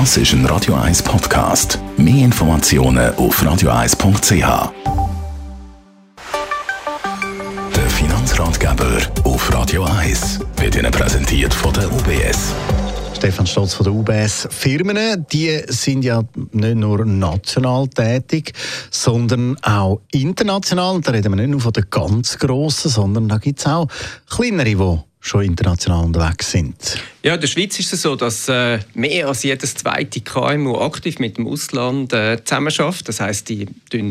Das 0.00 0.16
ist 0.16 0.32
ein 0.32 0.44
Radio 0.46 0.74
1 0.74 1.04
Podcast. 1.04 1.78
Mehr 1.96 2.24
Informationen 2.24 3.14
auf 3.14 3.40
radio1.ch. 3.40 4.72
Der 7.76 7.90
Finanzratgeber 7.90 8.98
auf 9.22 9.54
Radio 9.54 9.84
1 9.84 10.40
wird 10.56 10.74
Ihnen 10.74 10.90
präsentiert 10.90 11.54
von 11.54 11.72
der 11.74 11.92
UBS. 11.92 12.52
Stefan 13.14 13.46
Stotz 13.46 13.74
von 13.74 13.84
der 13.84 13.92
UBS. 13.92 14.48
Firmen, 14.50 15.24
die 15.30 15.62
sind 15.68 16.04
ja 16.04 16.24
nicht 16.50 16.74
nur 16.74 17.04
national 17.04 17.86
tätig, 17.86 18.52
sondern 18.90 19.56
auch 19.62 20.00
international. 20.10 21.02
Da 21.02 21.12
reden 21.12 21.30
wir 21.30 21.36
nicht 21.36 21.50
nur 21.50 21.60
von 21.60 21.72
den 21.72 21.84
ganz 21.88 22.36
Grossen, 22.36 22.90
sondern 22.90 23.28
da 23.28 23.38
gibt 23.38 23.60
es 23.60 23.66
auch 23.66 23.86
kleinere, 24.28 24.64
die 24.64 24.98
schon 25.24 25.42
international 25.42 26.04
unterwegs 26.04 26.50
sind. 26.50 26.74
Ja, 27.22 27.34
in 27.34 27.40
der 27.40 27.48
Schweiz 27.48 27.78
ist 27.78 27.94
es 27.94 28.02
so, 28.02 28.14
dass 28.14 28.46
äh, 28.46 28.78
mehr 28.92 29.26
als 29.26 29.42
jedes 29.42 29.74
zweite 29.74 30.20
KMU 30.20 30.76
aktiv 30.76 31.18
mit 31.18 31.38
dem 31.38 31.46
Ausland 31.46 32.12
äh, 32.12 32.44
zusammenarbeitet. 32.44 33.08
Das 33.08 33.20
heißt, 33.20 33.48
die 33.48 33.66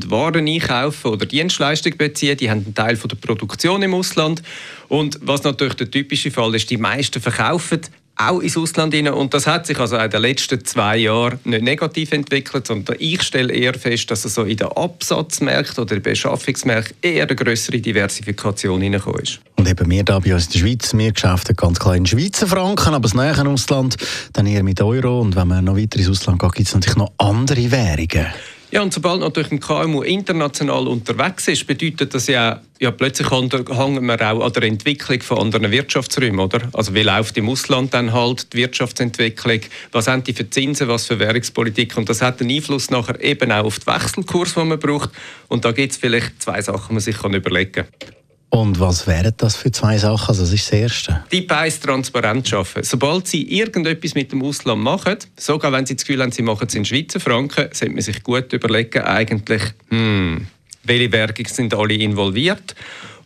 Waren 0.07 0.47
einkaufen 0.47 1.11
oder 1.11 1.27
Dienstleistungen 1.27 1.99
beziehen, 1.99 2.35
die 2.37 2.49
haben 2.49 2.65
einen 2.65 2.73
Teil 2.73 2.95
von 2.95 3.09
der 3.09 3.17
Produktion 3.17 3.83
im 3.83 3.93
Ausland. 3.93 4.41
Und 4.87 5.19
was 5.21 5.43
natürlich 5.43 5.75
der 5.75 5.91
typische 5.91 6.31
Fall 6.31 6.55
ist, 6.55 6.71
die 6.71 6.77
meisten 6.77 7.21
verkaufen 7.21 7.81
auch 8.29 8.39
ins 8.39 8.57
Ausland 8.57 8.93
hinein. 8.93 9.13
Und 9.13 9.33
das 9.33 9.47
hat 9.47 9.65
sich 9.65 9.79
also 9.79 9.97
in 9.97 10.09
den 10.09 10.21
letzten 10.21 10.63
zwei 10.65 10.97
Jahren 10.97 11.39
nicht 11.43 11.63
negativ 11.63 12.11
entwickelt, 12.11 12.67
sondern 12.67 12.95
ich 12.99 13.21
stelle 13.23 13.53
eher 13.53 13.73
fest, 13.73 14.09
dass 14.11 14.25
es 14.25 14.35
so 14.35 14.43
in 14.43 14.57
den 14.57 14.67
Absatzmärkten 14.67 15.83
oder 15.83 15.95
den 15.95 16.03
Beschaffungsmärkten 16.03 16.97
eher 17.01 17.23
eine 17.25 17.35
größere 17.35 17.79
Diversifikation 17.79 18.81
hineingekommen. 18.81 19.23
Und 19.55 19.67
eben 19.67 19.89
wir 19.89 20.03
da 20.03 20.19
bei 20.19 20.33
uns 20.33 20.47
in 20.47 20.51
der 20.53 20.59
Schweiz, 20.59 20.93
wir 20.93 21.11
geschäften 21.11 21.55
ganz 21.55 21.79
klar 21.79 21.95
in 21.95 22.05
Schweizer 22.05 22.47
Franken, 22.47 22.93
aber 22.93 23.03
das 23.03 23.13
nähere 23.13 23.47
Ausland 23.47 23.97
dann 24.33 24.45
eher 24.45 24.63
mit 24.63 24.81
Euro. 24.81 25.21
Und 25.21 25.35
wenn 25.35 25.47
man 25.47 25.63
noch 25.63 25.77
weiter 25.77 25.99
ins 25.99 26.09
Ausland 26.09 26.39
geht, 26.39 26.53
gibt 26.53 26.67
es 26.67 26.73
natürlich 26.73 26.97
noch 26.97 27.11
andere 27.17 27.71
Währungen. 27.71 28.27
Ja, 28.73 28.81
und 28.81 28.91
sobald 28.91 29.19
natürlich 29.19 29.51
ein 29.51 29.59
KMU 29.59 30.01
international 30.01 30.87
unterwegs 30.87 31.47
ist, 31.47 31.67
bedeutet 31.67 32.15
das 32.15 32.25
ja, 32.25 32.59
ja 32.79 32.89
plötzlich 32.89 33.29
hängen 33.29 33.61
wir 34.07 34.31
auch 34.33 34.43
an 34.43 34.51
der 34.51 34.63
Entwicklung 34.63 35.21
von 35.21 35.37
anderen 35.37 35.69
Wirtschaftsräumen, 35.69 36.39
oder? 36.39 36.69
Also 36.73 36.95
wie 36.95 37.03
läuft 37.03 37.37
im 37.37 37.49
Ausland 37.49 37.93
dann 37.93 38.13
halt 38.13 38.51
die 38.51 38.57
Wirtschaftsentwicklung? 38.57 39.59
Was 39.91 40.07
haben 40.07 40.23
die 40.23 40.33
für 40.33 40.49
Zinsen, 40.49 40.87
was 40.87 41.05
für 41.05 41.19
Währungspolitik? 41.19 41.95
Und 41.97 42.09
das 42.09 42.23
hat 42.23 42.41
einen 42.41 42.49
Einfluss 42.49 42.89
nachher 42.89 43.23
eben 43.23 43.51
auch 43.51 43.65
auf 43.65 43.77
den 43.77 43.93
Wechselkurs, 43.93 44.55
den 44.55 44.69
man 44.69 44.79
braucht. 44.79 45.11
Und 45.49 45.65
da 45.65 45.71
gibt 45.71 45.91
es 45.91 45.99
vielleicht 45.99 46.41
zwei 46.41 46.59
Sachen, 46.59 46.87
die 46.87 46.93
man 46.93 47.01
sich 47.01 47.23
überlegen 47.23 47.71
kann. 47.73 48.22
Und 48.53 48.79
was 48.79 49.07
wären 49.07 49.33
das 49.37 49.55
für 49.55 49.71
zwei 49.71 49.97
Sachen? 49.97 50.27
Also 50.27 50.43
das 50.43 50.53
ist 50.53 50.71
das 50.71 50.79
Erste. 50.79 51.23
Die 51.31 51.41
Preis 51.41 51.79
transparent 51.79 52.47
schaffen. 52.47 52.83
Sobald 52.83 53.27
Sie 53.27 53.51
irgendetwas 53.51 54.13
mit 54.13 54.31
dem 54.31 54.43
Ausland 54.43 54.79
machen, 54.79 55.17
sogar 55.35 55.71
wenn 55.71 55.87
Sie 55.87 55.95
das 55.95 56.05
Gefühl 56.05 56.21
haben, 56.21 56.31
Sie 56.31 56.43
machen 56.43 56.67
es 56.67 56.75
in 56.75 56.85
Schweizer 56.85 57.19
Franken, 57.19 57.69
sollte 57.73 57.95
man 57.95 58.03
sich 58.03 58.21
gut 58.21 58.53
überlegen, 58.53 59.01
eigentlich, 59.01 59.63
hm, 59.89 60.45
welche 60.83 61.11
Währungen 61.11 61.45
sind 61.47 61.73
alle 61.73 61.95
involviert 61.95 62.75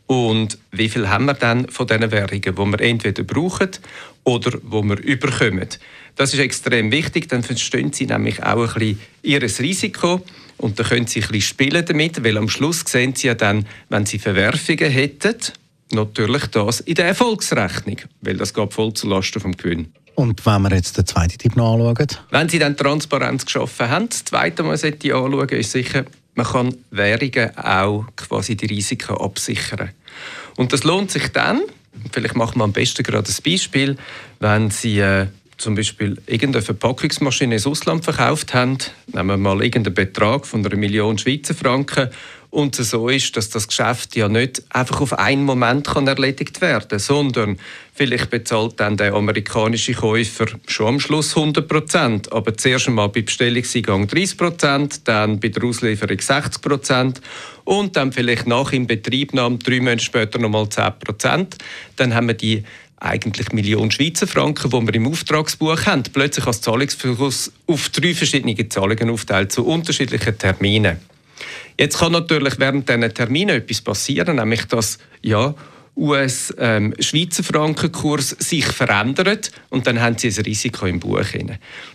und 0.06 0.58
wie 0.72 0.88
viel 0.88 1.10
haben 1.10 1.26
wir 1.26 1.34
dann 1.34 1.68
von 1.68 1.88
diesen 1.88 2.10
Währungen, 2.10 2.42
die 2.42 2.56
wir 2.56 2.80
entweder 2.80 3.24
brauchen 3.24 3.72
oder 4.24 4.58
wo 4.64 4.82
wir 4.82 4.98
überkommen. 4.98 5.68
Das 6.16 6.34
ist 6.34 6.40
extrem 6.40 6.90
wichtig, 6.90 7.28
dann 7.28 7.44
verstehen 7.44 7.92
Sie 7.92 8.06
nämlich 8.06 8.42
auch 8.44 8.76
ein 8.76 8.80
bisschen 8.80 9.00
Ihr 9.24 9.42
Risiko 9.42 10.24
und 10.58 10.80
dann 10.80 10.86
können 10.86 11.08
Sie 11.08 11.20
ein 11.20 11.28
bisschen 11.28 11.42
spielen 11.42 11.86
damit, 11.86 12.24
weil 12.24 12.38
am 12.38 12.50
Schluss 12.50 12.84
sehen 12.86 13.16
Sie 13.16 13.28
ja 13.28 13.36
dann, 13.36 13.66
wenn 13.90 14.06
Sie 14.06 14.20
Verwerfungen 14.20 14.92
hätten, 14.92 15.36
natürlich 15.92 16.48
das 16.48 16.80
in 16.82 16.96
der 16.96 17.08
Erfolgsrechnung, 17.08 17.98
weil 18.22 18.38
das 18.38 18.54
geht 18.54 18.74
voll 18.74 18.94
zulasten 18.94 19.42
vom 19.42 19.56
Gewinn. 19.56 19.94
Und 20.16 20.44
wenn 20.48 20.64
wir 20.64 20.76
jetzt 20.76 20.98
den 20.98 21.06
zweiten 21.06 21.38
Tipp 21.38 21.56
noch 21.56 21.76
anschauen? 21.76 22.08
Wenn 22.32 22.50
Sie 22.50 22.58
dann 22.58 22.76
Transparenz 22.76 23.46
geschaffen 23.46 23.90
haben, 23.90 24.10
das 24.10 24.26
zweite, 24.26 24.66
was 24.66 24.84
man 24.84 24.94
anschauen 24.94 25.50
ist 25.50 25.72
sicher, 25.72 26.06
man 26.34 26.46
kann 26.46 26.76
Währungen 26.92 27.56
auch 27.58 28.06
quasi 28.16 28.56
die 28.56 28.66
Risiken 28.66 29.16
absichern. 29.16 29.90
Und 30.56 30.74
das 30.74 30.84
lohnt 30.84 31.12
sich 31.12 31.28
dann, 31.30 31.62
vielleicht 32.12 32.36
machen 32.36 32.60
wir 32.60 32.64
am 32.64 32.74
besten 32.74 33.04
gerade 33.04 33.30
ein 33.30 33.44
Beispiel, 33.44 33.98
wenn 34.40 34.72
Sie 34.72 35.00
äh, 35.00 35.28
zum 35.58 35.76
Beispiel 35.76 36.18
irgendeine 36.28 36.64
Verpackungsmaschine 36.64 37.56
ins 37.56 37.68
Ausland 37.68 38.04
verkauft 38.04 38.54
haben, 38.54 38.78
nehmen 39.08 39.28
wir 39.28 39.38
mal 39.38 39.64
irgendeinen 39.64 39.96
Betrag 39.96 40.46
von 40.46 40.66
einer 40.66 40.76
Million 40.76 41.18
Schweizer 41.18 41.56
Franken 41.56 42.10
und 42.50 42.80
es 42.80 42.92
so 42.92 43.10
ist, 43.10 43.36
dass 43.36 43.50
das 43.50 43.68
Geschäft 43.68 44.16
ja 44.16 44.30
nicht 44.30 44.64
einfach 44.70 45.02
auf 45.02 45.14
einen 45.14 45.44
Moment 45.44 45.86
kann 45.88 46.08
erledigt 46.08 46.62
werden 46.62 46.88
kann, 46.88 47.00
sondern 47.00 47.60
vielleicht 47.94 48.30
bezahlt 48.30 48.80
dann 48.80 48.96
der 48.96 49.14
amerikanische 49.14 49.94
Käufer 49.94 50.46
schon 50.66 50.88
am 50.88 51.00
Schluss 51.00 51.36
100 51.36 51.68
Prozent, 51.68 52.32
aber 52.32 52.56
zuerst 52.56 52.88
einmal 52.88 53.10
bei 53.10 53.22
Bestellungseingang 53.22 54.08
30 54.08 54.38
Prozent, 54.38 55.08
dann 55.08 55.40
bei 55.40 55.50
der 55.50 55.64
Auslieferung 55.64 56.20
60 56.20 56.62
Prozent 56.62 57.22
und 57.66 57.98
dann 57.98 58.14
vielleicht 58.14 58.48
nach 58.48 58.72
im 58.72 58.88
Betriebnahme 58.88 59.58
drei 59.58 59.80
Monate 59.80 60.04
später 60.04 60.40
nochmal 60.40 60.70
10 60.70 61.00
Prozent. 61.00 61.58
Dann 61.98 62.16
haben 62.16 62.28
wir 62.28 62.36
die 62.36 62.64
eigentlich 63.00 63.52
Millionen 63.52 63.92
Schweizer 63.92 64.28
Franken, 64.28 64.70
die 64.72 64.88
wir 64.88 64.96
im 64.96 65.08
Auftragsbuch 65.08 65.86
haben, 65.86 66.04
plötzlich 66.04 66.48
als 66.48 66.62
Zahlungsfluss 66.62 67.52
auf 67.68 67.90
drei 67.90 68.14
verschiedene 68.14 68.70
Zahlungen 68.70 69.10
aufteilt, 69.10 69.52
zu 69.52 69.66
unterschiedlichen 69.66 70.38
Terminen. 70.38 70.98
Jetzt 71.80 72.00
kann 72.00 72.12
natürlich 72.12 72.58
während 72.60 72.90
diesen 72.90 73.14
Terminen 73.14 73.58
etwas 73.58 73.82
passieren, 73.82 74.38
nämlich 74.38 74.66
dass 74.66 74.98
ja, 75.22 75.54
US-Schweizer 75.96 77.40
ähm, 77.40 77.44
Frankenkurs 77.44 78.30
sich 78.30 78.66
verändert 78.66 79.52
und 79.70 79.88
dann 79.88 80.00
haben 80.00 80.18
sie 80.18 80.30
ein 80.30 80.46
Risiko 80.46 80.86
im 80.86 81.00
Buch. 81.00 81.26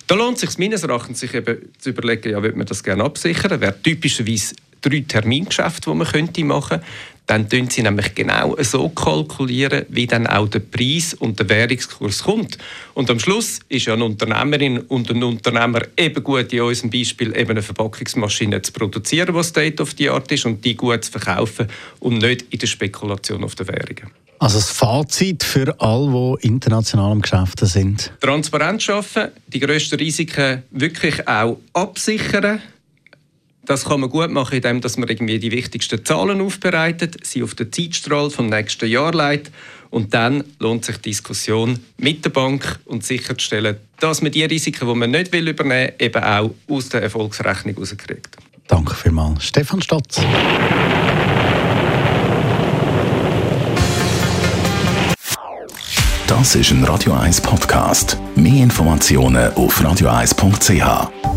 Da 0.07 0.15
lohnt 0.15 0.37
es 0.37 0.41
sich 0.41 0.59
meines 0.59 0.83
Erachtens 0.83 1.21
sich 1.21 1.35
eben 1.35 1.59
zu 1.79 1.91
überlegen, 1.91 2.31
ja, 2.31 2.43
wird 2.43 2.57
man 2.57 2.67
das 2.67 2.83
gerne 2.83 3.05
absichern? 3.05 3.61
Wäre 3.61 3.81
typischerweise 3.81 4.57
drei 4.81 5.05
Termingeschäfte, 5.07 5.91
die 5.91 5.97
man 5.97 6.07
könnte 6.07 6.45
machen 6.45 6.81
könnte 6.81 6.87
dann 7.27 7.49
kalkulieren 7.49 7.73
sie 7.73 7.83
nämlich 7.83 8.15
genau 8.15 8.57
so 8.61 8.89
kalkulieren, 8.89 9.87
wie 9.89 10.07
dann 10.07 10.27
auch 10.27 10.49
der 10.49 10.59
Preis 10.59 11.15
und 11.15 11.39
der 11.39 11.49
Währungskurs 11.49 12.25
kommt. 12.25 12.59
Und 12.95 13.11
am 13.11 13.21
Schluss 13.21 13.61
ist 13.69 13.87
ja 13.87 13.95
eine 13.95 14.05
Unternehmerin 14.05 14.79
und 14.81 15.11
ein 15.11 15.23
Unternehmer 15.23 15.83
eben 15.97 16.23
gut, 16.23 16.53
in 16.53 16.63
unserem 16.63 16.91
Beispiel 16.91 17.35
eben 17.37 17.53
eine 17.53 17.63
Verpackungsmaschine 17.63 18.61
zu 18.63 18.73
produzieren, 18.73 19.35
die 19.35 19.43
State 19.43 19.83
of 19.83 19.95
the 19.97 20.11
Art 20.11 20.31
ist, 20.33 20.45
und 20.45 20.65
die 20.65 20.75
gut 20.75 21.05
zu 21.05 21.13
verkaufen 21.13 21.69
und 22.01 22.19
nicht 22.19 22.47
in 22.51 22.59
der 22.59 22.67
Spekulation 22.67 23.45
auf 23.45 23.55
der 23.55 23.69
Währungen. 23.69 24.11
Also 24.43 24.59
das 24.59 24.71
Fazit 24.71 25.45
für 25.45 25.81
alle, 25.81 26.37
die 26.43 26.49
international 26.49 27.13
am 27.13 27.23
Geschäften 27.23 27.69
sind? 27.69 28.13
Transparenz 28.21 28.83
schaffen, 28.83 29.29
die 29.47 29.61
grössten 29.61 30.01
Risiken 30.01 30.65
wirklich 30.73 31.29
auch 31.29 31.59
absichern, 31.73 32.61
das 33.65 33.85
kann 33.85 34.01
man 34.01 34.11
gut 34.11 34.31
machen, 34.31 34.57
indem 34.57 34.81
man 34.81 35.09
irgendwie 35.09 35.39
die 35.39 35.51
wichtigsten 35.51 36.05
Zahlen 36.05 36.41
aufbereitet, 36.41 37.25
sie 37.25 37.43
auf 37.43 37.55
den 37.55 37.73
Zeitstrahl 37.73 38.31
vom 38.31 38.49
nächsten 38.49 38.89
Jahr 38.89 39.13
leitet 39.13 39.53
und 39.91 40.15
dann 40.15 40.43
lohnt 40.59 40.85
sich 40.85 40.97
die 40.97 41.11
Diskussion 41.11 41.79
mit 41.99 42.25
der 42.25 42.31
Bank 42.31 42.81
und 42.87 43.05
sicherzustellen, 43.05 43.77
dass 44.01 44.23
man 44.23 44.33
die 44.33 44.43
Risiken, 44.45 44.89
die 44.89 44.95
man 44.95 45.11
nicht 45.11 45.33
will 45.33 45.49
übernehmen 45.49 45.93
will, 45.99 46.07
eben 46.07 46.23
auch 46.23 46.55
aus 46.69 46.89
der 46.89 47.03
Erfolgsrechnung 47.03 47.77
rauskriegt. 47.77 48.37
Danke 48.67 48.95
vielmals. 48.95 49.45
Stefan 49.45 49.83
Stotz. 49.83 50.21
Das 56.27 56.55
ist 56.55 56.71
ein 56.71 56.83
Radio 56.85 57.13
1 57.13 57.43
Podcast. 57.43 58.17
Mehr 58.35 58.63
Informationen 58.63 59.53
auf 59.53 59.79
radio1.ch. 59.79 61.32